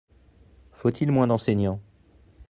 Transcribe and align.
Faut-il 0.71 1.11
moins 1.11 1.27
d’enseignants? 1.27 1.79